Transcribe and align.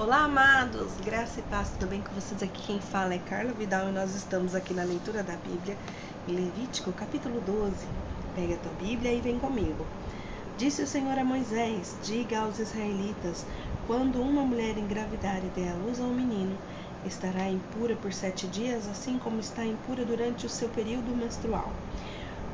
Olá, 0.00 0.24
amados! 0.24 0.92
Graça 1.04 1.40
e 1.40 1.42
paz, 1.42 1.68
tudo 1.72 1.90
bem 1.90 2.00
com 2.00 2.14
vocês? 2.14 2.42
Aqui 2.42 2.62
quem 2.62 2.80
fala 2.80 3.12
é 3.12 3.18
Carla 3.18 3.52
Vidal 3.52 3.90
e 3.90 3.92
nós 3.92 4.14
estamos 4.14 4.54
aqui 4.54 4.72
na 4.72 4.82
leitura 4.82 5.22
da 5.22 5.36
Bíblia, 5.36 5.76
Levítico, 6.26 6.90
capítulo 6.92 7.38
12. 7.42 7.86
Pega 8.34 8.54
a 8.54 8.56
tua 8.56 8.72
Bíblia 8.80 9.12
e 9.12 9.20
vem 9.20 9.38
comigo. 9.38 9.84
Disse 10.56 10.80
o 10.80 10.86
Senhor 10.86 11.18
a 11.18 11.22
Moisés: 11.22 11.94
Diga 12.02 12.38
aos 12.38 12.58
israelitas: 12.58 13.44
quando 13.86 14.22
uma 14.22 14.42
mulher 14.42 14.78
engravidar 14.78 15.44
e 15.44 15.50
der 15.50 15.72
à 15.72 15.74
luz 15.74 16.00
a 16.00 16.04
um 16.04 16.14
menino, 16.14 16.56
estará 17.04 17.50
impura 17.50 17.94
por 17.94 18.10
sete 18.10 18.46
dias, 18.46 18.88
assim 18.88 19.18
como 19.18 19.38
está 19.38 19.66
impura 19.66 20.02
durante 20.02 20.46
o 20.46 20.48
seu 20.48 20.70
período 20.70 21.14
menstrual. 21.14 21.70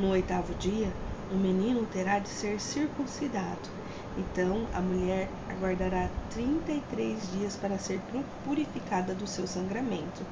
No 0.00 0.08
oitavo 0.08 0.52
dia, 0.56 0.90
o 1.30 1.34
menino 1.34 1.86
terá 1.86 2.18
de 2.18 2.28
ser 2.28 2.60
circuncidado 2.60 3.76
então 4.16 4.66
a 4.72 4.80
mulher 4.80 5.28
aguardará 5.50 6.08
33 6.30 7.32
dias 7.32 7.56
para 7.56 7.78
ser 7.78 8.00
purificada 8.44 9.14
do 9.14 9.26
seu 9.26 9.46
sangramento. 9.46 10.24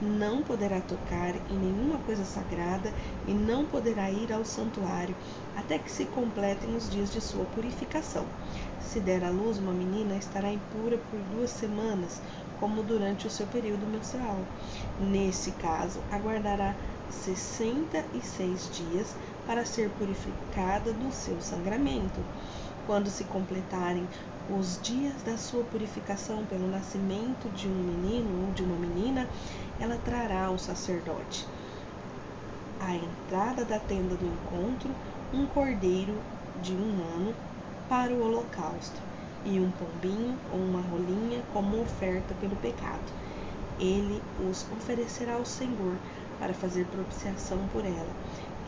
Não 0.00 0.42
poderá 0.42 0.80
tocar 0.80 1.34
em 1.50 1.58
nenhuma 1.58 1.98
coisa 1.98 2.24
sagrada 2.24 2.92
e 3.26 3.32
não 3.32 3.64
poderá 3.64 4.08
ir 4.08 4.32
ao 4.32 4.44
santuário 4.44 5.16
até 5.56 5.76
que 5.76 5.90
se 5.90 6.04
completem 6.04 6.76
os 6.76 6.88
dias 6.88 7.12
de 7.12 7.20
sua 7.20 7.44
purificação. 7.46 8.24
Se 8.80 9.00
der 9.00 9.24
à 9.24 9.30
luz 9.30 9.58
uma 9.58 9.72
menina, 9.72 10.14
estará 10.14 10.52
impura 10.52 10.98
por 11.10 11.18
duas 11.34 11.50
semanas, 11.50 12.20
como 12.60 12.84
durante 12.84 13.26
o 13.26 13.30
seu 13.30 13.46
período 13.48 13.84
menstrual. 13.90 14.38
Nesse 15.00 15.50
caso, 15.52 16.00
aguardará 16.12 16.76
66 17.10 18.70
dias 18.72 19.16
para 19.48 19.64
ser 19.64 19.90
purificada 19.98 20.92
do 20.92 21.10
seu 21.10 21.40
sangramento. 21.40 22.20
Quando 22.86 23.10
se 23.10 23.24
completarem 23.24 24.06
os 24.56 24.80
dias 24.80 25.20
da 25.24 25.36
sua 25.36 25.64
purificação 25.64 26.44
pelo 26.46 26.70
nascimento 26.70 27.50
de 27.56 27.66
um 27.66 27.74
menino 27.74 28.46
ou 28.46 28.52
de 28.52 28.62
uma 28.62 28.76
menina, 28.76 29.28
ela 29.80 29.98
trará 30.04 30.44
ao 30.44 30.58
sacerdote 30.58 31.44
à 32.80 32.94
entrada 32.94 33.64
da 33.64 33.78
tenda 33.78 34.14
do 34.14 34.24
encontro 34.24 34.90
um 35.32 35.46
cordeiro 35.46 36.14
de 36.62 36.72
um 36.72 37.02
ano 37.16 37.34
para 37.88 38.12
o 38.12 38.24
holocausto 38.24 39.00
e 39.44 39.58
um 39.58 39.70
pombinho 39.72 40.38
ou 40.52 40.58
uma 40.58 40.80
rolinha 40.80 41.42
como 41.52 41.80
oferta 41.82 42.34
pelo 42.40 42.56
pecado. 42.56 43.12
Ele 43.78 44.20
os 44.48 44.64
oferecerá 44.72 45.34
ao 45.34 45.44
Senhor 45.44 45.96
para 46.40 46.54
fazer 46.54 46.86
propiciação 46.86 47.58
por 47.72 47.84
ela, 47.84 48.12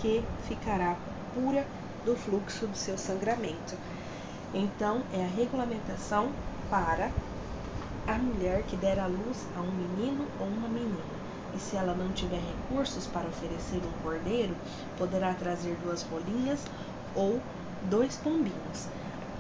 que 0.01 0.25
ficará 0.48 0.97
pura 1.34 1.67
do 2.05 2.17
fluxo 2.17 2.67
do 2.67 2.77
seu 2.77 2.97
sangramento. 2.97 3.77
Então, 4.55 5.03
é 5.12 5.25
a 5.25 5.29
regulamentação 5.29 6.31
para 6.69 7.11
a 8.07 8.15
mulher 8.15 8.62
que 8.65 8.77
der 8.77 8.98
à 8.98 9.07
luz 9.07 9.47
a 9.57 9.61
um 9.61 9.70
menino 9.70 10.27
ou 10.41 10.47
uma 10.47 10.69
menina. 10.69 11.20
E 11.55 11.59
se 11.59 11.77
ela 11.77 11.95
não 11.95 12.11
tiver 12.12 12.41
recursos 12.41 13.07
para 13.07 13.29
oferecer 13.29 13.79
um 13.79 14.03
cordeiro, 14.03 14.55
poderá 14.98 15.34
trazer 15.34 15.77
duas 15.83 16.03
rolinhas 16.03 16.61
ou 17.14 17.41
dois 17.89 18.17
pombinhos 18.17 18.89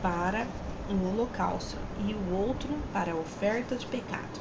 para 0.02 0.46
um 0.90 1.08
holocausto 1.08 1.76
e 2.00 2.14
o 2.14 2.34
outro 2.34 2.68
para 2.92 3.12
a 3.12 3.16
oferta 3.16 3.76
de 3.76 3.86
pecado. 3.86 4.40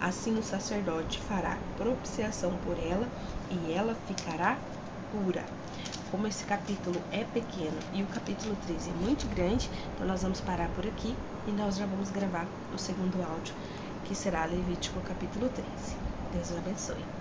Assim 0.00 0.38
o 0.38 0.42
sacerdote 0.42 1.20
fará 1.20 1.58
propiciação 1.76 2.52
por 2.64 2.78
ela 2.78 3.06
e 3.50 3.72
ela 3.72 3.94
ficará 4.06 4.56
como 6.10 6.26
esse 6.26 6.44
capítulo 6.44 7.00
é 7.12 7.24
pequeno 7.24 7.78
e 7.92 8.02
o 8.02 8.06
capítulo 8.06 8.54
13 8.66 8.90
é 8.90 8.92
muito 8.94 9.26
grande, 9.28 9.68
então 9.94 10.06
nós 10.06 10.22
vamos 10.22 10.40
parar 10.40 10.68
por 10.70 10.86
aqui 10.86 11.14
e 11.46 11.50
nós 11.52 11.76
já 11.76 11.86
vamos 11.86 12.10
gravar 12.10 12.46
o 12.74 12.78
segundo 12.78 13.22
áudio, 13.22 13.54
que 14.06 14.14
será 14.14 14.44
Levítico 14.44 15.00
capítulo 15.00 15.48
13. 15.48 15.68
Deus 16.32 16.52
abençoe. 16.56 17.19